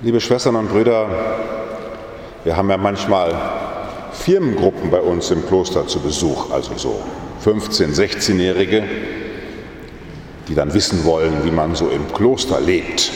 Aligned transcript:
Liebe 0.00 0.20
Schwestern 0.20 0.54
und 0.54 0.68
Brüder, 0.68 1.08
wir 2.44 2.56
haben 2.56 2.70
ja 2.70 2.76
manchmal 2.76 3.34
Firmengruppen 4.12 4.92
bei 4.92 5.00
uns 5.00 5.28
im 5.32 5.44
Kloster 5.44 5.88
zu 5.88 5.98
Besuch, 5.98 6.52
also 6.52 6.70
so 6.76 7.00
15-, 7.44 7.96
16-Jährige, 7.96 8.84
die 10.46 10.54
dann 10.54 10.72
wissen 10.72 11.04
wollen, 11.04 11.42
wie 11.42 11.50
man 11.50 11.74
so 11.74 11.88
im 11.88 12.12
Kloster 12.12 12.60
lebt. 12.60 13.10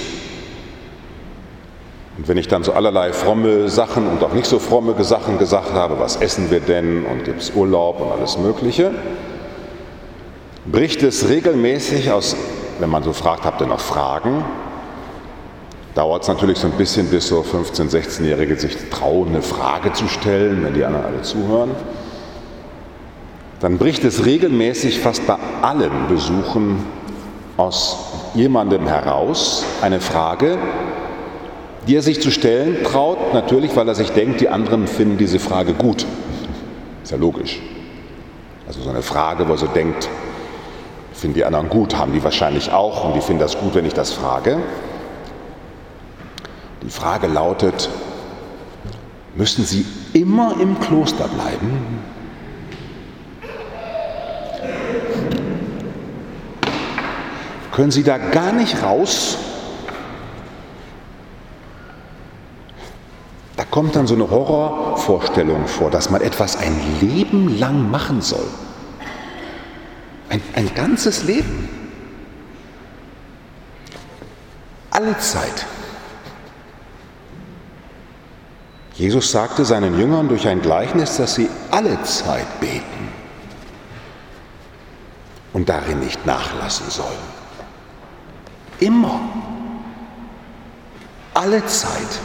Und 2.18 2.26
wenn 2.26 2.36
ich 2.36 2.48
dann 2.48 2.64
so 2.64 2.72
allerlei 2.72 3.12
fromme 3.12 3.68
Sachen 3.68 4.08
und 4.08 4.20
auch 4.24 4.32
nicht 4.32 4.46
so 4.46 4.58
fromme 4.58 5.04
Sachen 5.04 5.38
gesagt 5.38 5.74
habe, 5.74 6.00
was 6.00 6.16
essen 6.16 6.50
wir 6.50 6.58
denn 6.58 7.06
und 7.06 7.22
gibt 7.22 7.42
es 7.42 7.52
Urlaub 7.54 8.00
und 8.00 8.10
alles 8.10 8.38
Mögliche, 8.38 8.90
bricht 10.66 11.04
es 11.04 11.28
regelmäßig 11.28 12.10
aus, 12.10 12.34
wenn 12.80 12.90
man 12.90 13.04
so 13.04 13.12
fragt, 13.12 13.44
habt 13.44 13.60
ihr 13.60 13.68
noch 13.68 13.78
Fragen? 13.78 14.44
Dauert 15.94 16.22
es 16.22 16.28
natürlich 16.28 16.58
so 16.58 16.68
ein 16.68 16.72
bisschen, 16.72 17.08
bis 17.08 17.28
so 17.28 17.42
15-, 17.42 17.90
16-Jährige 17.90 18.56
sich 18.56 18.76
trauen, 18.90 19.28
eine 19.28 19.42
Frage 19.42 19.92
zu 19.92 20.08
stellen, 20.08 20.64
wenn 20.64 20.72
die 20.72 20.84
anderen 20.84 21.04
alle 21.04 21.22
zuhören. 21.22 21.72
Dann 23.60 23.76
bricht 23.76 24.02
es 24.04 24.24
regelmäßig 24.24 25.00
fast 25.00 25.26
bei 25.26 25.36
allen 25.60 26.08
Besuchen 26.08 26.84
aus 27.58 27.98
jemandem 28.34 28.86
heraus 28.86 29.64
eine 29.82 30.00
Frage, 30.00 30.56
die 31.86 31.96
er 31.96 32.02
sich 32.02 32.22
zu 32.22 32.30
stellen 32.30 32.82
traut, 32.84 33.34
natürlich, 33.34 33.76
weil 33.76 33.86
er 33.86 33.94
sich 33.94 34.10
denkt, 34.10 34.40
die 34.40 34.48
anderen 34.48 34.86
finden 34.86 35.18
diese 35.18 35.38
Frage 35.38 35.74
gut. 35.74 36.06
Ist 37.02 37.12
ja 37.12 37.18
logisch. 37.18 37.60
Also 38.66 38.80
so 38.80 38.88
eine 38.88 39.02
Frage, 39.02 39.46
wo 39.46 39.52
er 39.52 39.58
so 39.58 39.66
denkt, 39.66 40.08
finden 41.12 41.34
die 41.34 41.44
anderen 41.44 41.68
gut, 41.68 41.96
haben 41.96 42.12
die 42.12 42.24
wahrscheinlich 42.24 42.72
auch 42.72 43.04
und 43.04 43.14
die 43.14 43.20
finden 43.20 43.40
das 43.40 43.58
gut, 43.58 43.74
wenn 43.74 43.84
ich 43.84 43.94
das 43.94 44.12
frage. 44.12 44.58
Die 46.82 46.90
Frage 46.90 47.28
lautet, 47.28 47.88
müssen 49.36 49.64
Sie 49.64 49.86
immer 50.12 50.56
im 50.60 50.80
Kloster 50.80 51.28
bleiben? 51.28 52.00
Können 57.70 57.90
Sie 57.90 58.02
da 58.02 58.18
gar 58.18 58.52
nicht 58.52 58.82
raus? 58.82 59.38
Da 63.56 63.64
kommt 63.64 63.94
dann 63.94 64.06
so 64.06 64.14
eine 64.14 64.28
Horrorvorstellung 64.28 65.66
vor, 65.68 65.90
dass 65.90 66.10
man 66.10 66.20
etwas 66.20 66.56
ein 66.56 66.74
Leben 67.00 67.58
lang 67.58 67.90
machen 67.90 68.20
soll. 68.20 68.46
Ein, 70.28 70.42
ein 70.54 70.74
ganzes 70.74 71.22
Leben. 71.22 71.68
Alle 74.90 75.16
Zeit. 75.18 75.64
Jesus 78.94 79.30
sagte 79.32 79.64
seinen 79.64 79.98
Jüngern 79.98 80.28
durch 80.28 80.46
ein 80.46 80.60
Gleichnis, 80.60 81.16
dass 81.16 81.34
sie 81.34 81.48
alle 81.70 82.02
Zeit 82.02 82.60
beten 82.60 83.08
und 85.52 85.68
darin 85.68 86.00
nicht 86.00 86.26
nachlassen 86.26 86.90
sollen. 86.90 87.42
Immer. 88.80 89.20
Alle 91.34 91.64
Zeit. 91.66 92.20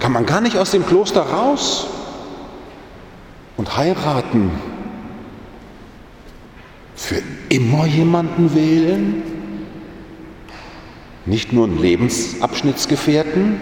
Kann 0.00 0.12
man 0.12 0.26
gar 0.26 0.40
nicht 0.40 0.56
aus 0.56 0.70
dem 0.70 0.86
Kloster 0.86 1.22
raus 1.22 1.86
und 3.56 3.76
heiraten? 3.76 4.50
Für 6.96 7.22
immer 7.48 7.86
jemanden 7.86 8.54
wählen? 8.54 9.22
Nicht 11.26 11.52
nur 11.52 11.66
einen 11.66 11.78
Lebensabschnittsgefährten, 11.78 13.60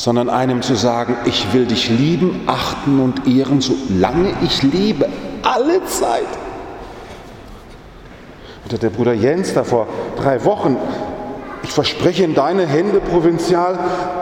sondern 0.00 0.30
einem 0.30 0.62
zu 0.62 0.76
sagen, 0.76 1.14
ich 1.26 1.52
will 1.52 1.66
dich 1.66 1.90
lieben, 1.90 2.44
achten 2.46 3.00
und 3.00 3.26
ehren, 3.28 3.60
solange 3.60 4.32
ich 4.42 4.62
lebe, 4.62 5.06
alle 5.42 5.84
Zeit. 5.84 6.24
Oder 8.66 8.78
der 8.78 8.88
Bruder 8.88 9.12
Jens 9.12 9.52
da 9.52 9.62
vor 9.62 9.86
drei 10.16 10.42
Wochen, 10.46 10.78
ich 11.62 11.70
verspreche 11.70 12.24
in 12.24 12.34
deine 12.34 12.66
Hände, 12.66 12.98
Provinzial, 12.98 13.78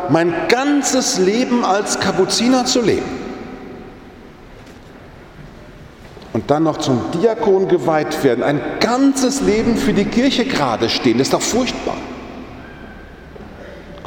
mein 0.09 0.35
ganzes 0.49 1.19
Leben 1.19 1.65
als 1.65 2.01
Kapuziner 2.01 2.65
zu 2.65 2.81
leben. 2.81 3.07
Und 6.33 6.51
dann 6.51 6.65
noch 6.65 6.79
zum 6.79 7.03
Diakon 7.15 7.69
geweiht 7.69 8.25
werden, 8.25 8.43
ein 8.43 8.61
ganzes 8.81 9.43
Leben 9.43 9.77
für 9.77 9.93
die 9.93 10.07
Kirche 10.07 10.45
gerade 10.45 10.89
stehen, 10.89 11.19
das 11.19 11.29
ist 11.29 11.35
doch 11.35 11.41
furchtbar. 11.41 11.95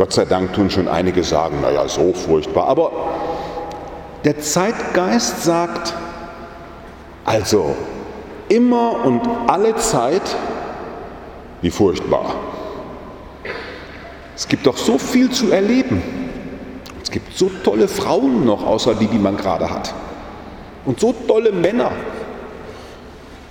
Gott 0.02 0.14
sei 0.14 0.26
Dank 0.26 0.54
tun 0.54 0.72
schon 0.72 0.88
einige 0.88 1.24
sagen, 1.24 1.62
naja, 1.62 1.88
so 1.88 2.12
furchtbar. 2.12 2.68
Aber 2.68 2.92
der 4.24 4.40
Zeitgeist 4.40 5.44
sagt, 5.44 5.94
also 7.24 7.76
immer 8.50 9.06
und 9.06 9.22
alle 9.46 9.76
Zeit, 9.76 10.24
wie 11.62 11.70
furchtbar. 11.70 12.34
Es 14.36 14.48
gibt 14.48 14.66
doch 14.66 14.76
so 14.76 14.98
viel 14.98 15.30
zu 15.30 15.52
erleben. 15.52 16.02
Es 17.04 17.12
gibt 17.12 17.38
so 17.38 17.52
tolle 17.64 17.88
Frauen 17.88 18.44
noch, 18.44 18.66
außer 18.66 18.96
die, 18.96 19.06
die 19.06 19.20
man 19.20 19.38
gerade 19.38 19.70
hat. 19.70 19.94
Und 20.84 21.00
so 21.00 21.14
tolle 21.28 21.52
Männer. 21.52 21.92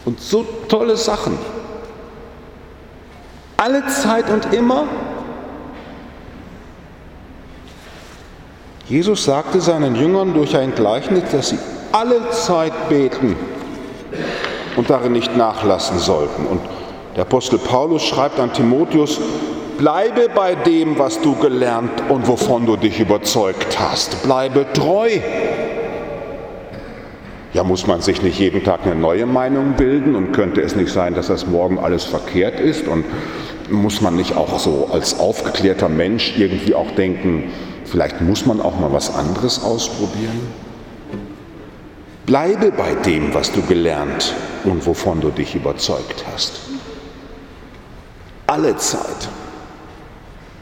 Und 0.04 0.20
so 0.20 0.44
tolle 0.66 0.96
Sachen. 0.96 1.38
Alle 3.56 3.86
Zeit 3.86 4.28
und 4.30 4.52
immer 4.52 4.88
Jesus 8.90 9.24
sagte 9.24 9.60
seinen 9.60 9.94
Jüngern 9.94 10.34
durch 10.34 10.56
ein 10.56 10.74
Gleichnis, 10.74 11.22
dass 11.30 11.50
sie 11.50 11.58
alle 11.92 12.28
Zeit 12.30 12.72
beten 12.88 13.36
und 14.74 14.90
darin 14.90 15.12
nicht 15.12 15.36
nachlassen 15.36 16.00
sollten. 16.00 16.44
Und 16.44 16.60
der 17.14 17.22
Apostel 17.22 17.60
Paulus 17.60 18.02
schreibt 18.02 18.40
an 18.40 18.52
Timotheus, 18.52 19.20
bleibe 19.78 20.28
bei 20.34 20.56
dem, 20.56 20.98
was 20.98 21.20
du 21.20 21.36
gelernt 21.36 22.02
und 22.08 22.26
wovon 22.26 22.66
du 22.66 22.76
dich 22.76 22.98
überzeugt 22.98 23.78
hast. 23.78 24.24
Bleibe 24.24 24.66
treu. 24.72 25.08
Ja, 27.52 27.62
muss 27.62 27.86
man 27.86 28.00
sich 28.00 28.22
nicht 28.22 28.40
jeden 28.40 28.64
Tag 28.64 28.80
eine 28.84 28.96
neue 28.96 29.26
Meinung 29.26 29.74
bilden 29.74 30.16
und 30.16 30.32
könnte 30.32 30.62
es 30.62 30.74
nicht 30.74 30.92
sein, 30.92 31.14
dass 31.14 31.28
das 31.28 31.46
morgen 31.46 31.78
alles 31.78 32.04
verkehrt 32.04 32.58
ist 32.58 32.88
und 32.88 33.04
muss 33.70 34.00
man 34.00 34.16
nicht 34.16 34.36
auch 34.36 34.58
so 34.58 34.88
als 34.92 35.18
aufgeklärter 35.18 35.88
Mensch 35.88 36.34
irgendwie 36.36 36.74
auch 36.74 36.90
denken, 36.92 37.50
Vielleicht 37.90 38.20
muss 38.20 38.46
man 38.46 38.60
auch 38.60 38.78
mal 38.78 38.92
was 38.92 39.12
anderes 39.12 39.64
ausprobieren. 39.64 40.46
Bleibe 42.24 42.70
bei 42.70 42.94
dem, 42.94 43.34
was 43.34 43.50
du 43.50 43.62
gelernt 43.62 44.32
und 44.62 44.86
wovon 44.86 45.20
du 45.20 45.30
dich 45.30 45.56
überzeugt 45.56 46.24
hast. 46.32 46.60
Alle 48.46 48.76
Zeit. 48.76 49.28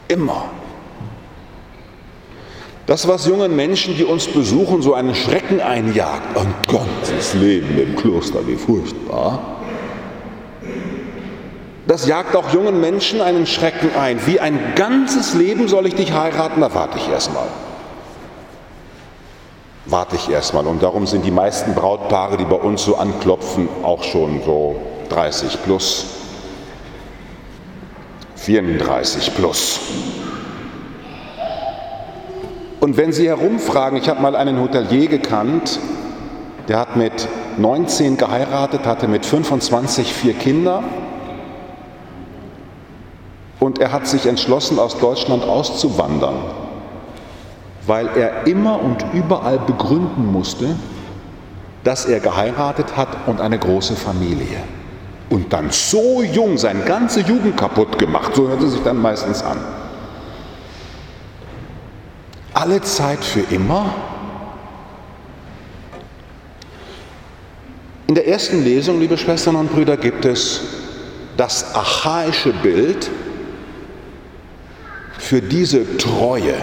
Immer. 0.07 0.45
Das, 2.87 3.07
was 3.07 3.27
jungen 3.27 3.55
Menschen, 3.55 3.95
die 3.95 4.05
uns 4.05 4.25
besuchen, 4.25 4.81
so 4.81 4.95
einen 4.95 5.13
Schrecken 5.13 5.61
einjagt, 5.61 6.35
ein 6.35 6.51
ganzes 6.67 7.35
Leben 7.35 7.77
im 7.79 7.95
Kloster, 7.95 8.39
wie 8.47 8.55
furchtbar, 8.55 9.58
das 11.89 12.05
jagt 12.05 12.35
auch 12.35 12.53
jungen 12.53 12.79
Menschen 12.79 13.19
einen 13.19 13.47
Schrecken 13.47 13.89
ein. 13.99 14.19
Wie 14.27 14.39
ein 14.39 14.59
ganzes 14.75 15.33
Leben 15.33 15.67
soll 15.67 15.87
ich 15.87 15.95
dich 15.95 16.13
heiraten? 16.13 16.61
Da 16.61 16.71
warte 16.75 16.99
ich 16.99 17.09
erstmal. 17.09 17.47
Warte 19.87 20.15
ich 20.15 20.29
erstmal. 20.29 20.67
Und 20.67 20.83
darum 20.83 21.07
sind 21.07 21.25
die 21.25 21.31
meisten 21.31 21.73
Brautpaare, 21.73 22.37
die 22.37 22.45
bei 22.45 22.57
uns 22.57 22.83
so 22.83 22.97
anklopfen, 22.97 23.67
auch 23.81 24.03
schon 24.03 24.43
so 24.45 24.75
30 25.09 25.63
plus, 25.63 26.05
34 28.35 29.33
plus. 29.33 29.79
Und 32.81 32.97
wenn 32.97 33.13
Sie 33.13 33.27
herumfragen, 33.27 33.97
ich 33.97 34.07
habe 34.09 34.21
mal 34.21 34.35
einen 34.35 34.61
Hotelier 34.61 35.07
gekannt, 35.07 35.79
der 36.67 36.77
hat 36.77 36.95
mit 36.95 37.27
19 37.57 38.17
geheiratet, 38.17 38.85
hatte 38.85 39.07
mit 39.07 39.25
25 39.25 40.13
vier 40.13 40.35
Kinder 40.35 40.83
und 43.59 43.79
er 43.79 43.91
hat 43.91 44.07
sich 44.07 44.25
entschlossen, 44.25 44.79
aus 44.79 44.97
Deutschland 44.97 45.43
auszuwandern, 45.43 46.35
weil 47.85 48.07
er 48.15 48.47
immer 48.47 48.81
und 48.81 49.05
überall 49.13 49.59
begründen 49.59 50.31
musste, 50.31 50.75
dass 51.83 52.05
er 52.05 52.19
geheiratet 52.19 52.95
hat 52.95 53.27
und 53.27 53.41
eine 53.41 53.57
große 53.57 53.95
Familie. 53.95 54.63
Und 55.29 55.53
dann 55.53 55.69
so 55.69 56.23
jung 56.23 56.57
seine 56.57 56.81
ganze 56.81 57.21
Jugend 57.21 57.57
kaputt 57.57 57.99
gemacht, 57.99 58.35
so 58.35 58.47
hört 58.47 58.61
es 58.63 58.73
sich 58.73 58.83
dann 58.83 58.97
meistens 58.97 59.43
an. 59.43 59.57
Alle 62.53 62.81
Zeit 62.81 63.23
für 63.23 63.41
immer? 63.53 63.93
In 68.07 68.15
der 68.15 68.27
ersten 68.27 68.63
Lesung, 68.63 68.99
liebe 68.99 69.17
Schwestern 69.17 69.55
und 69.55 69.71
Brüder, 69.71 69.95
gibt 69.95 70.25
es 70.25 70.61
das 71.37 71.75
archaische 71.75 72.51
Bild 72.51 73.09
für 75.29 75.43
diese 75.43 75.97
Treue. 75.97 76.55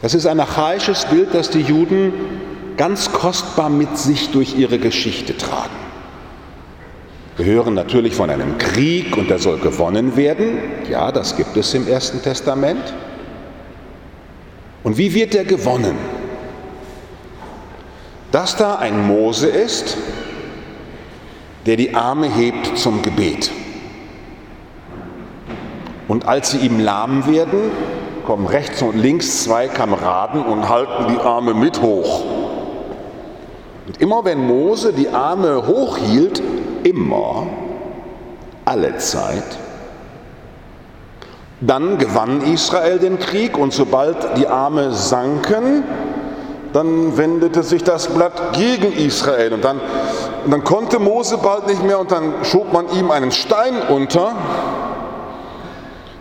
Das 0.00 0.14
ist 0.14 0.24
ein 0.24 0.40
archaisches 0.40 1.04
Bild, 1.04 1.34
das 1.34 1.50
die 1.50 1.60
Juden 1.60 2.14
ganz 2.78 3.12
kostbar 3.12 3.68
mit 3.68 3.98
sich 3.98 4.30
durch 4.30 4.56
ihre 4.56 4.78
Geschichte 4.78 5.36
tragen. 5.36 5.76
Wir 7.36 7.44
hören 7.44 7.74
natürlich 7.74 8.14
von 8.14 8.30
einem 8.30 8.56
Krieg 8.56 9.18
und 9.18 9.28
der 9.28 9.38
soll 9.38 9.58
gewonnen 9.58 10.16
werden. 10.16 10.60
Ja, 10.88 11.12
das 11.12 11.36
gibt 11.36 11.58
es 11.58 11.74
im 11.74 11.86
Ersten 11.86 12.22
Testament. 12.22 12.94
Und 14.82 14.96
wie 14.96 15.12
wird 15.12 15.34
der 15.34 15.44
gewonnen? 15.44 15.98
Dass 18.32 18.56
da 18.56 18.76
ein 18.76 19.06
Mose 19.06 19.46
ist, 19.46 19.98
der 21.66 21.76
die 21.76 21.94
Arme 21.94 22.34
hebt 22.34 22.78
zum 22.78 23.02
Gebet. 23.02 23.50
Und 26.10 26.26
als 26.26 26.50
sie 26.50 26.58
ihm 26.58 26.80
lahm 26.80 27.28
werden, 27.28 27.70
kommen 28.26 28.48
rechts 28.48 28.82
und 28.82 28.96
links 28.96 29.44
zwei 29.44 29.68
Kameraden 29.68 30.42
und 30.42 30.68
halten 30.68 31.06
die 31.08 31.20
Arme 31.20 31.54
mit 31.54 31.82
hoch. 31.82 32.24
Und 33.86 34.00
immer 34.00 34.24
wenn 34.24 34.44
Mose 34.44 34.92
die 34.92 35.10
Arme 35.10 35.68
hochhielt, 35.68 36.42
immer, 36.82 37.46
alle 38.64 38.96
Zeit, 38.96 39.56
dann 41.60 41.96
gewann 41.98 42.42
Israel 42.42 42.98
den 42.98 43.20
Krieg 43.20 43.56
und 43.56 43.72
sobald 43.72 44.36
die 44.36 44.48
Arme 44.48 44.90
sanken, 44.90 45.84
dann 46.72 47.18
wendete 47.18 47.62
sich 47.62 47.84
das 47.84 48.08
Blatt 48.08 48.54
gegen 48.54 48.92
Israel 48.94 49.52
und 49.52 49.64
dann, 49.64 49.80
und 50.44 50.50
dann 50.50 50.64
konnte 50.64 50.98
Mose 50.98 51.38
bald 51.38 51.68
nicht 51.68 51.84
mehr 51.84 52.00
und 52.00 52.10
dann 52.10 52.32
schob 52.42 52.72
man 52.72 52.86
ihm 52.98 53.12
einen 53.12 53.30
Stein 53.30 53.74
unter, 53.88 54.34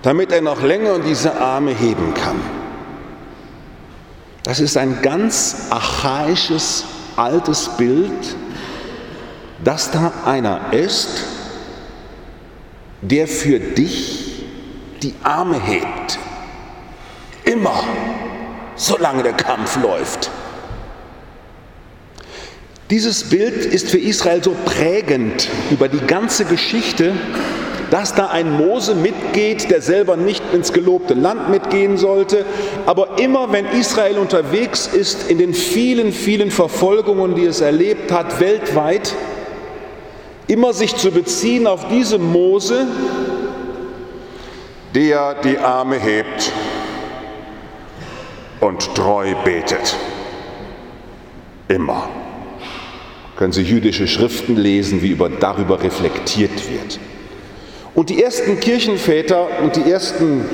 damit 0.01 0.31
er 0.31 0.42
noch 0.42 0.62
länger 0.62 1.00
diese 1.00 1.40
Arme 1.40 1.72
heben 1.72 2.13
kann. 2.13 2.40
Das 4.44 4.60
ist 4.60 4.78
ein 4.78 5.01
ganz 5.01 5.68
archaisches, 5.69 6.86
altes 7.16 7.69
Bild, 7.78 8.36
dass 9.63 9.92
da 9.92 10.13
einer 10.25 10.72
ist, 10.72 11.25
der 13.01 13.28
für 13.28 13.60
dich 13.60 14.44
die 15.04 15.13
Arme 15.24 15.62
hebt. 15.62 16.18
Immer, 17.44 17.84
solange 18.75 19.24
der 19.24 19.34
Kampf 19.34 19.81
läuft. 19.81 20.30
Dieses 22.90 23.30
Bild 23.30 23.66
ist 23.66 23.90
für 23.90 24.00
Israel 24.00 24.44
so 24.44 24.56
prägend 24.66 25.48
über 25.69 25.88
die 25.88 26.00
ganze 26.00 26.46
Geschichte, 26.46 27.13
dass 27.91 28.13
da 28.13 28.27
ein 28.27 28.56
Mose 28.56 28.95
mitgeht, 28.95 29.71
der 29.71 29.81
selber 29.81 30.15
nicht 30.15 30.44
ins 30.53 30.74
gelobte 30.74 31.13
Land 31.13 31.50
mitgehen 31.50 31.97
sollte, 31.97 32.45
aber 32.86 33.19
immer 33.19 33.51
wenn 33.51 33.65
Israel 33.65 34.18
unterwegs 34.18 34.88
ist 34.88 35.30
in 35.30 35.38
den 35.38 35.53
vielen, 35.53 36.12
vielen 36.12 36.51
Verfolgungen, 36.51 37.36
die 37.36 37.45
es 37.45 37.62
erlebt 37.62 38.12
hat, 38.12 38.39
weltweit, 38.39 39.15
immer 40.47 40.74
sich 40.74 40.95
zu 40.95 41.12
beziehen 41.12 41.68
auf 41.68 41.88
diese 41.88 42.18
Mose, 42.18 42.88
der 44.95 45.36
die 45.36 45.57
Arme 45.57 45.97
hebt 45.97 46.51
und 48.59 48.95
treu 48.95 49.33
betet. 49.44 49.95
Immer 51.68 52.09
können 53.36 53.53
Sie 53.53 53.62
jüdische 53.62 54.06
Schriften 54.06 54.57
lesen, 54.57 55.01
wie 55.01 55.12
über, 55.12 55.30
darüber 55.30 55.81
reflektiert 55.81 56.69
wird. 56.69 57.00
Und 58.00 58.10
die 58.10 58.24
ersten 58.24 58.62
Kirchenväter 58.62 59.60
und 59.62 59.75
die 59.75 59.92
ersten 59.92 60.46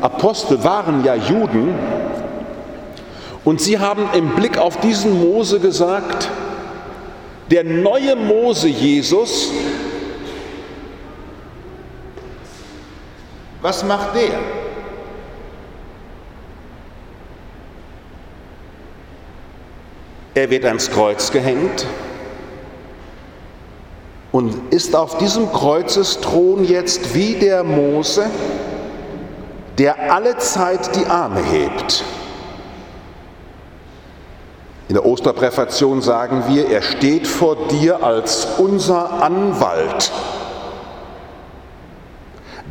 Apostel 0.00 0.64
waren 0.64 1.04
ja 1.04 1.14
Juden. 1.14 1.74
Und 3.44 3.60
sie 3.60 3.78
haben 3.78 4.08
im 4.14 4.30
Blick 4.30 4.56
auf 4.56 4.80
diesen 4.80 5.20
Mose 5.20 5.60
gesagt, 5.60 6.30
der 7.50 7.62
neue 7.62 8.16
Mose 8.16 8.68
Jesus, 8.68 9.52
was 13.60 13.84
macht 13.84 14.14
der? 14.14 14.38
Er 20.34 20.48
wird 20.48 20.64
ans 20.64 20.90
Kreuz 20.90 21.30
gehängt, 21.30 21.84
und 24.34 24.72
ist 24.72 24.96
auf 24.96 25.16
diesem 25.18 25.52
Kreuzesthron 25.52 26.64
jetzt 26.64 27.14
wie 27.14 27.34
der 27.34 27.62
Mose, 27.62 28.28
der 29.78 30.12
alle 30.12 30.36
Zeit 30.38 30.96
die 30.96 31.06
Arme 31.06 31.40
hebt. 31.40 32.02
In 34.88 34.96
der 34.96 35.06
Osterpräfation 35.06 36.02
sagen 36.02 36.42
wir, 36.48 36.68
er 36.68 36.82
steht 36.82 37.28
vor 37.28 37.68
dir 37.68 38.02
als 38.02 38.48
unser 38.58 39.22
Anwalt. 39.22 40.10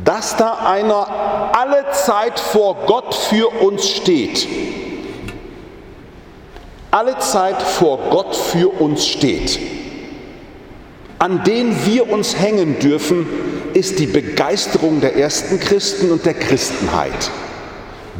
Dass 0.04 0.36
da 0.36 0.58
einer 0.66 1.06
alle 1.56 1.86
Zeit 1.92 2.38
vor 2.38 2.76
Gott 2.84 3.14
für 3.14 3.48
uns 3.62 3.88
steht, 3.88 4.46
alle 6.90 7.16
Zeit 7.20 7.62
vor 7.62 7.96
Gott 8.10 8.36
für 8.36 8.68
uns 8.68 9.06
steht 9.06 9.73
an 11.24 11.42
den 11.42 11.86
wir 11.86 12.10
uns 12.12 12.38
hängen 12.38 12.78
dürfen, 12.80 13.26
ist 13.72 13.98
die 13.98 14.06
Begeisterung 14.06 15.00
der 15.00 15.16
ersten 15.16 15.58
Christen 15.58 16.10
und 16.10 16.26
der 16.26 16.34
Christenheit. 16.34 17.30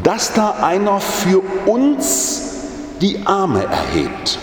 Dass 0.02 0.32
da 0.32 0.52
einer 0.62 1.00
für 1.00 1.42
uns 1.66 2.62
die 3.02 3.18
Arme 3.26 3.62
erhebt. 3.64 4.38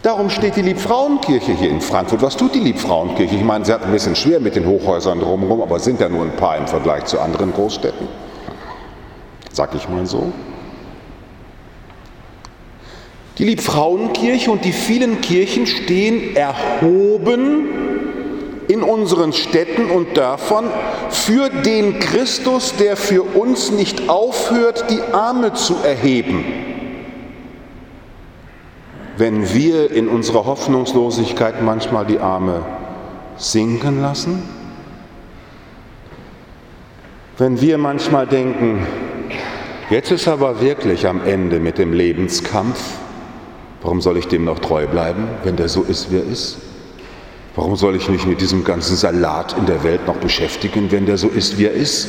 Darum 0.00 0.30
steht 0.30 0.56
die 0.56 0.62
Liebfrauenkirche 0.62 1.52
hier 1.52 1.68
in 1.68 1.82
Frankfurt. 1.82 2.22
Was 2.22 2.38
tut 2.38 2.54
die 2.54 2.60
Liebfrauenkirche? 2.60 3.34
Ich 3.34 3.44
meine, 3.44 3.66
sie 3.66 3.74
hat 3.74 3.82
ein 3.82 3.92
bisschen 3.92 4.16
schwer 4.16 4.40
mit 4.40 4.56
den 4.56 4.64
Hochhäusern 4.64 5.20
drumherum, 5.20 5.60
aber 5.60 5.78
sind 5.80 6.00
ja 6.00 6.08
nur 6.08 6.22
ein 6.22 6.34
paar 6.34 6.56
im 6.56 6.66
Vergleich 6.66 7.04
zu 7.04 7.20
anderen 7.20 7.52
Großstädten. 7.52 8.08
Sag 9.52 9.74
ich 9.74 9.86
mal 9.86 10.06
so. 10.06 10.32
Die 13.38 13.44
Liebfrauenkirche 13.44 14.50
und 14.50 14.64
die 14.64 14.72
vielen 14.72 15.20
Kirchen 15.20 15.66
stehen 15.66 16.34
erhoben 16.34 17.68
in 18.66 18.82
unseren 18.82 19.32
Städten 19.32 19.90
und 19.90 20.16
Dörfern 20.16 20.66
für 21.10 21.48
den 21.48 22.00
Christus, 22.00 22.74
der 22.76 22.96
für 22.96 23.22
uns 23.22 23.70
nicht 23.70 24.08
aufhört, 24.08 24.86
die 24.90 25.00
Arme 25.14 25.54
zu 25.54 25.76
erheben. 25.76 26.44
Wenn 29.16 29.52
wir 29.54 29.90
in 29.92 30.08
unserer 30.08 30.44
Hoffnungslosigkeit 30.44 31.62
manchmal 31.62 32.06
die 32.06 32.18
Arme 32.18 32.64
sinken 33.36 34.02
lassen, 34.02 34.42
wenn 37.38 37.60
wir 37.60 37.78
manchmal 37.78 38.26
denken, 38.26 38.84
jetzt 39.90 40.10
ist 40.10 40.26
aber 40.26 40.60
wirklich 40.60 41.06
am 41.06 41.24
Ende 41.24 41.60
mit 41.60 41.78
dem 41.78 41.92
Lebenskampf, 41.92 42.80
Warum 43.82 44.00
soll 44.00 44.16
ich 44.16 44.26
dem 44.26 44.44
noch 44.44 44.58
treu 44.58 44.86
bleiben, 44.86 45.28
wenn 45.44 45.56
der 45.56 45.68
so 45.68 45.82
ist, 45.82 46.10
wie 46.10 46.16
er 46.16 46.24
ist? 46.24 46.58
Warum 47.54 47.76
soll 47.76 47.96
ich 47.96 48.08
mich 48.08 48.26
mit 48.26 48.40
diesem 48.40 48.64
ganzen 48.64 48.96
Salat 48.96 49.56
in 49.56 49.66
der 49.66 49.82
Welt 49.84 50.06
noch 50.06 50.16
beschäftigen, 50.16 50.90
wenn 50.90 51.06
der 51.06 51.16
so 51.16 51.28
ist, 51.28 51.58
wie 51.58 51.66
er 51.66 51.72
ist? 51.72 52.08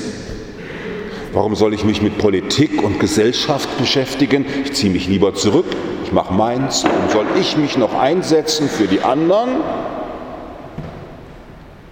Warum 1.31 1.55
soll 1.55 1.75
ich 1.75 1.83
mich 1.85 2.01
mit 2.01 2.17
Politik 2.17 2.83
und 2.83 2.99
Gesellschaft 2.99 3.69
beschäftigen? 3.77 4.45
Ich 4.63 4.73
ziehe 4.73 4.91
mich 4.91 5.07
lieber 5.07 5.35
zurück, 5.35 5.67
ich 6.03 6.11
mache 6.11 6.33
meins. 6.33 6.83
Warum 6.83 7.09
soll 7.09 7.25
ich 7.39 7.55
mich 7.55 7.77
noch 7.77 7.93
einsetzen 7.93 8.67
für 8.67 8.87
die 8.87 9.01
anderen? 9.01 9.49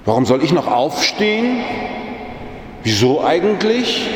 Warum 0.06 0.26
soll 0.26 0.44
ich 0.44 0.54
noch 0.54 0.68
aufstehen? 0.68 1.62
Wieso 2.84 3.24
eigentlich? 3.24 4.10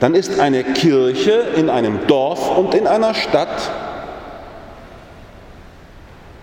Dann 0.00 0.14
ist 0.14 0.40
eine 0.40 0.64
Kirche 0.64 1.44
in 1.56 1.70
einem 1.70 2.06
Dorf 2.08 2.56
und 2.56 2.74
in 2.74 2.86
einer 2.86 3.14
Stadt 3.14 3.85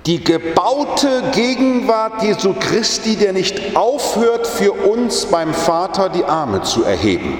die 0.05 0.23
gebaute 0.23 1.23
Gegenwart 1.33 2.23
Jesu 2.23 2.53
Christi, 2.59 3.15
der 3.15 3.33
nicht 3.33 3.75
aufhört, 3.75 4.45
für 4.47 4.73
uns 4.73 5.25
beim 5.25 5.53
Vater 5.53 6.09
die 6.09 6.25
Arme 6.25 6.61
zu 6.61 6.83
erheben. 6.83 7.37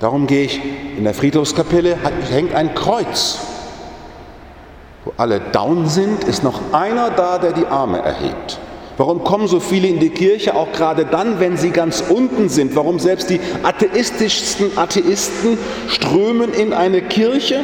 Darum 0.00 0.26
gehe 0.26 0.44
ich 0.44 0.60
in 0.96 1.04
der 1.04 1.14
Friedhofskapelle, 1.14 1.96
hängt 2.30 2.54
ein 2.54 2.74
Kreuz. 2.74 3.38
Wo 5.04 5.12
alle 5.16 5.40
down 5.40 5.86
sind, 5.88 6.24
ist 6.24 6.42
noch 6.42 6.72
einer 6.72 7.10
da, 7.10 7.38
der 7.38 7.52
die 7.52 7.66
Arme 7.66 7.98
erhebt. 7.98 8.58
Warum 8.96 9.24
kommen 9.24 9.46
so 9.46 9.60
viele 9.60 9.88
in 9.88 9.98
die 9.98 10.10
Kirche, 10.10 10.54
auch 10.54 10.72
gerade 10.72 11.06
dann, 11.06 11.40
wenn 11.40 11.56
sie 11.56 11.70
ganz 11.70 12.04
unten 12.06 12.50
sind? 12.50 12.76
Warum 12.76 12.98
selbst 12.98 13.30
die 13.30 13.40
atheistischsten 13.62 14.76
Atheisten 14.76 15.56
strömen 15.88 16.52
in 16.52 16.74
eine 16.74 17.00
Kirche, 17.00 17.60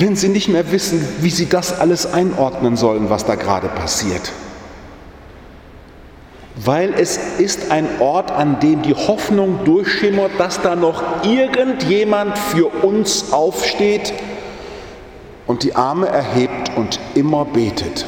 wenn 0.00 0.16
sie 0.16 0.28
nicht 0.28 0.48
mehr 0.48 0.72
wissen, 0.72 1.06
wie 1.20 1.28
sie 1.28 1.46
das 1.46 1.78
alles 1.78 2.10
einordnen 2.10 2.76
sollen, 2.76 3.10
was 3.10 3.26
da 3.26 3.34
gerade 3.34 3.68
passiert. 3.68 4.32
Weil 6.56 6.94
es 6.94 7.18
ist 7.38 7.70
ein 7.70 7.86
Ort, 8.00 8.30
an 8.30 8.60
dem 8.60 8.80
die 8.80 8.94
Hoffnung 8.94 9.60
durchschimmert, 9.64 10.32
dass 10.38 10.62
da 10.62 10.74
noch 10.74 11.02
irgendjemand 11.22 12.38
für 12.38 12.66
uns 12.66 13.32
aufsteht 13.32 14.14
und 15.46 15.64
die 15.64 15.74
Arme 15.74 16.08
erhebt 16.08 16.72
und 16.76 16.98
immer 17.14 17.44
betet. 17.44 18.06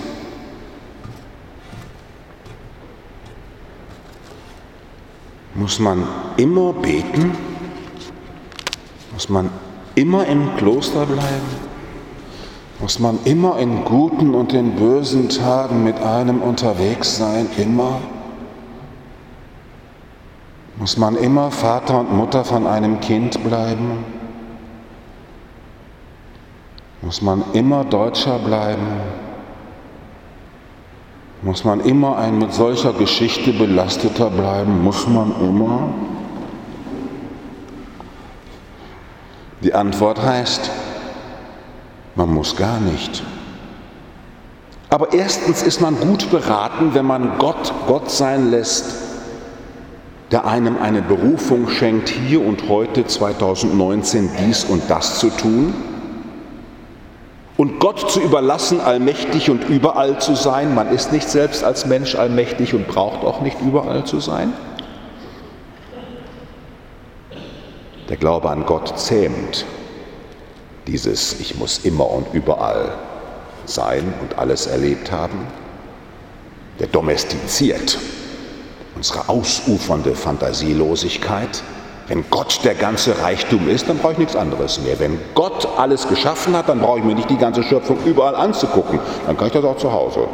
Muss 5.54 5.78
man 5.78 6.08
immer 6.38 6.72
beten? 6.72 7.36
Muss 9.12 9.28
man 9.28 9.50
immer 9.94 10.26
im 10.26 10.56
Kloster 10.56 11.04
bleiben? 11.04 11.71
Muss 12.82 12.98
man 12.98 13.20
immer 13.24 13.60
in 13.60 13.84
guten 13.84 14.34
und 14.34 14.52
in 14.52 14.72
bösen 14.72 15.28
Tagen 15.28 15.84
mit 15.84 16.02
einem 16.02 16.42
unterwegs 16.42 17.16
sein? 17.16 17.46
Immer? 17.56 18.00
Muss 20.78 20.96
man 20.96 21.14
immer 21.14 21.52
Vater 21.52 22.00
und 22.00 22.12
Mutter 22.12 22.44
von 22.44 22.66
einem 22.66 22.98
Kind 22.98 23.44
bleiben? 23.44 24.04
Muss 27.02 27.22
man 27.22 27.44
immer 27.52 27.84
Deutscher 27.84 28.40
bleiben? 28.40 28.88
Muss 31.42 31.62
man 31.62 31.78
immer 31.78 32.18
ein 32.18 32.36
mit 32.36 32.52
solcher 32.52 32.94
Geschichte 32.94 33.52
belasteter 33.52 34.28
bleiben? 34.28 34.82
Muss 34.82 35.06
man 35.06 35.32
immer? 35.40 35.88
Die 39.62 39.72
Antwort 39.72 40.20
heißt, 40.20 40.81
man 42.14 42.32
muss 42.32 42.56
gar 42.56 42.80
nicht. 42.80 43.22
Aber 44.90 45.14
erstens 45.14 45.62
ist 45.62 45.80
man 45.80 45.98
gut 45.98 46.30
beraten, 46.30 46.92
wenn 46.92 47.06
man 47.06 47.38
Gott 47.38 47.72
Gott 47.86 48.10
sein 48.10 48.50
lässt, 48.50 48.94
der 50.30 50.46
einem 50.46 50.76
eine 50.76 51.00
Berufung 51.00 51.68
schenkt, 51.68 52.10
hier 52.10 52.44
und 52.44 52.68
heute 52.68 53.06
2019 53.06 54.28
dies 54.38 54.64
und 54.64 54.82
das 54.88 55.18
zu 55.18 55.30
tun. 55.30 55.72
Und 57.56 57.80
Gott 57.80 58.10
zu 58.10 58.20
überlassen, 58.20 58.80
allmächtig 58.80 59.48
und 59.48 59.68
überall 59.68 60.20
zu 60.20 60.34
sein. 60.34 60.74
Man 60.74 60.88
ist 60.88 61.12
nicht 61.12 61.28
selbst 61.28 61.64
als 61.64 61.86
Mensch 61.86 62.14
allmächtig 62.14 62.74
und 62.74 62.86
braucht 62.88 63.24
auch 63.24 63.40
nicht 63.40 63.60
überall 63.62 64.04
zu 64.04 64.20
sein. 64.20 64.52
Der 68.10 68.16
Glaube 68.18 68.50
an 68.50 68.66
Gott 68.66 68.98
zähmt 68.98 69.64
dieses 70.86 71.40
Ich 71.40 71.56
muss 71.56 71.80
immer 71.84 72.10
und 72.10 72.26
überall 72.32 72.92
sein 73.64 74.12
und 74.20 74.38
alles 74.38 74.66
erlebt 74.66 75.12
haben, 75.12 75.46
der 76.80 76.88
domestiziert 76.88 77.98
unsere 78.96 79.28
ausufernde 79.28 80.14
Fantasielosigkeit. 80.14 81.62
Wenn 82.08 82.24
Gott 82.30 82.60
der 82.64 82.74
ganze 82.74 83.20
Reichtum 83.20 83.68
ist, 83.68 83.88
dann 83.88 83.98
brauche 83.98 84.12
ich 84.12 84.18
nichts 84.18 84.36
anderes 84.36 84.80
mehr. 84.80 84.98
Wenn 84.98 85.18
Gott 85.34 85.66
alles 85.78 86.06
geschaffen 86.08 86.56
hat, 86.56 86.68
dann 86.68 86.80
brauche 86.80 86.98
ich 86.98 87.04
mir 87.04 87.14
nicht 87.14 87.30
die 87.30 87.36
ganze 87.36 87.62
Schöpfung 87.62 87.98
überall 88.04 88.34
anzugucken. 88.34 88.98
Dann 89.26 89.36
kann 89.36 89.46
ich 89.46 89.52
das 89.52 89.64
auch 89.64 89.76
zu 89.76 89.92
Hause. 89.92 90.28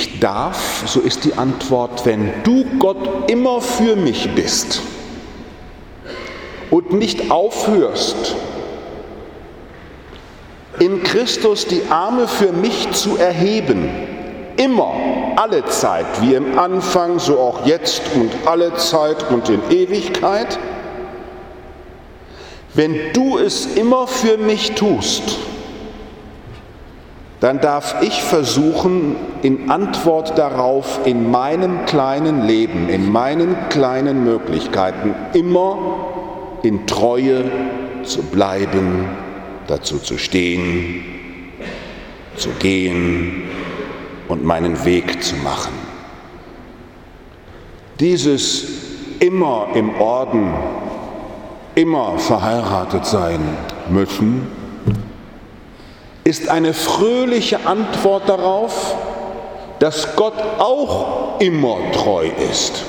Ich 0.00 0.20
darf, 0.20 0.84
so 0.86 1.00
ist 1.00 1.24
die 1.24 1.34
Antwort, 1.34 2.06
wenn 2.06 2.32
du 2.44 2.64
Gott 2.78 3.28
immer 3.28 3.60
für 3.60 3.96
mich 3.96 4.32
bist 4.32 4.80
und 6.70 6.92
nicht 6.92 7.32
aufhörst, 7.32 8.36
in 10.78 11.02
Christus 11.02 11.66
die 11.66 11.82
Arme 11.90 12.28
für 12.28 12.52
mich 12.52 12.92
zu 12.92 13.16
erheben, 13.16 13.90
immer, 14.56 14.94
alle 15.34 15.64
Zeit, 15.64 16.06
wie 16.20 16.34
im 16.34 16.56
Anfang, 16.56 17.18
so 17.18 17.40
auch 17.40 17.66
jetzt 17.66 18.02
und 18.14 18.30
alle 18.46 18.76
Zeit 18.76 19.28
und 19.32 19.48
in 19.48 19.60
Ewigkeit, 19.68 20.60
wenn 22.74 23.12
du 23.14 23.36
es 23.36 23.66
immer 23.66 24.06
für 24.06 24.38
mich 24.38 24.76
tust, 24.76 25.38
dann 27.40 27.60
darf 27.60 27.96
ich 28.02 28.22
versuchen, 28.22 29.14
in 29.42 29.70
Antwort 29.70 30.36
darauf 30.36 31.00
in 31.06 31.30
meinem 31.30 31.84
kleinen 31.86 32.46
Leben, 32.46 32.88
in 32.88 33.12
meinen 33.12 33.56
kleinen 33.68 34.24
Möglichkeiten 34.24 35.14
immer 35.34 35.78
in 36.62 36.86
Treue 36.86 37.44
zu 38.02 38.22
bleiben, 38.22 39.08
dazu 39.68 39.98
zu 39.98 40.18
stehen, 40.18 41.04
zu 42.36 42.50
gehen 42.58 43.44
und 44.26 44.44
meinen 44.44 44.84
Weg 44.84 45.22
zu 45.22 45.36
machen. 45.36 45.72
Dieses 48.00 48.66
immer 49.20 49.68
im 49.74 50.00
Orden, 50.00 50.54
immer 51.76 52.18
verheiratet 52.18 53.06
sein 53.06 53.40
müssen, 53.88 54.46
ist 56.28 56.50
eine 56.50 56.74
fröhliche 56.74 57.66
Antwort 57.66 58.28
darauf, 58.28 58.94
dass 59.78 60.14
Gott 60.14 60.38
auch 60.58 61.40
immer 61.40 61.78
treu 61.92 62.28
ist 62.50 62.84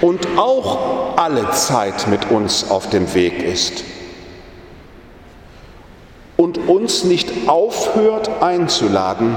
und 0.00 0.26
auch 0.36 1.16
alle 1.16 1.48
Zeit 1.52 2.08
mit 2.08 2.28
uns 2.32 2.68
auf 2.72 2.90
dem 2.90 3.14
Weg 3.14 3.40
ist 3.40 3.84
und 6.36 6.58
uns 6.58 7.04
nicht 7.04 7.30
aufhört 7.46 8.42
einzuladen, 8.42 9.36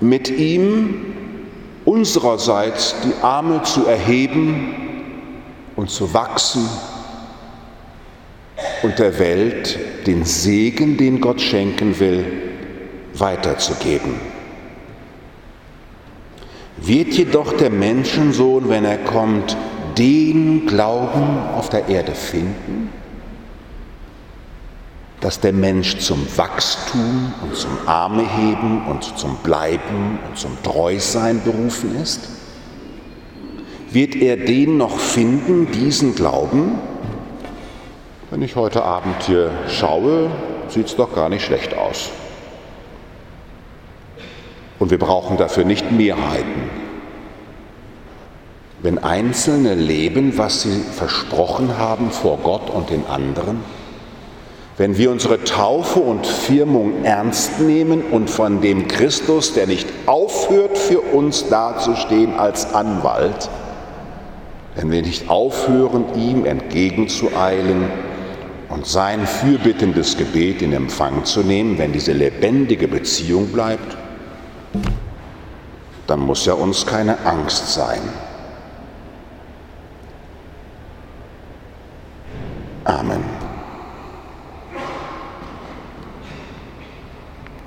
mit 0.00 0.30
ihm 0.30 1.12
unsererseits 1.84 2.94
die 3.04 3.22
Arme 3.22 3.62
zu 3.64 3.84
erheben 3.84 4.74
und 5.76 5.90
zu 5.90 6.14
wachsen 6.14 6.66
und 8.82 8.98
der 8.98 9.18
Welt 9.18 9.78
den 10.06 10.24
Segen, 10.24 10.96
den 10.96 11.20
Gott 11.20 11.40
schenken 11.40 11.98
will, 11.98 12.24
weiterzugeben. 13.14 14.14
Wird 16.76 17.14
jedoch 17.14 17.54
der 17.54 17.70
Menschensohn, 17.70 18.68
wenn 18.68 18.84
er 18.84 18.98
kommt, 18.98 19.56
den 19.96 20.66
Glauben 20.66 21.38
auf 21.54 21.70
der 21.70 21.88
Erde 21.88 22.12
finden, 22.12 22.90
dass 25.20 25.40
der 25.40 25.54
Mensch 25.54 25.98
zum 25.98 26.26
Wachstum 26.36 27.32
und 27.42 27.56
zum 27.56 27.70
Armeheben 27.86 28.86
und 28.86 29.02
zum 29.02 29.36
Bleiben 29.36 30.18
und 30.28 30.36
zum 30.36 30.62
Treusein 30.62 31.40
berufen 31.42 31.96
ist? 32.00 32.28
Wird 33.90 34.14
er 34.16 34.36
den 34.36 34.76
noch 34.76 34.98
finden, 34.98 35.72
diesen 35.72 36.14
Glauben? 36.14 36.78
Wenn 38.28 38.42
ich 38.42 38.56
heute 38.56 38.82
Abend 38.82 39.22
hier 39.22 39.52
schaue, 39.68 40.28
sieht 40.66 40.86
es 40.86 40.96
doch 40.96 41.14
gar 41.14 41.28
nicht 41.28 41.44
schlecht 41.44 41.76
aus. 41.76 42.10
Und 44.80 44.90
wir 44.90 44.98
brauchen 44.98 45.36
dafür 45.36 45.64
nicht 45.64 45.92
Mehrheiten. 45.92 46.68
Wenn 48.82 48.98
Einzelne 48.98 49.74
leben, 49.74 50.38
was 50.38 50.62
sie 50.62 50.80
versprochen 50.80 51.78
haben 51.78 52.10
vor 52.10 52.38
Gott 52.42 52.68
und 52.68 52.90
den 52.90 53.06
anderen, 53.06 53.62
wenn 54.76 54.98
wir 54.98 55.12
unsere 55.12 55.44
Taufe 55.44 56.00
und 56.00 56.26
Firmung 56.26 57.04
ernst 57.04 57.60
nehmen 57.60 58.02
und 58.10 58.28
von 58.28 58.60
dem 58.60 58.88
Christus, 58.88 59.54
der 59.54 59.68
nicht 59.68 59.88
aufhört, 60.06 60.76
für 60.76 60.98
uns 61.00 61.48
dazustehen 61.48 62.36
als 62.36 62.74
Anwalt, 62.74 63.48
wenn 64.74 64.90
wir 64.90 65.02
nicht 65.02 65.30
aufhören, 65.30 66.04
ihm 66.16 66.44
entgegenzueilen, 66.44 67.88
und 68.68 68.86
sein 68.86 69.26
fürbittendes 69.26 70.16
Gebet 70.16 70.62
in 70.62 70.72
Empfang 70.72 71.24
zu 71.24 71.40
nehmen, 71.40 71.78
wenn 71.78 71.92
diese 71.92 72.12
lebendige 72.12 72.88
Beziehung 72.88 73.48
bleibt, 73.48 73.96
dann 76.06 76.20
muss 76.20 76.46
ja 76.46 76.54
uns 76.54 76.86
keine 76.86 77.24
Angst 77.24 77.72
sein. 77.72 78.00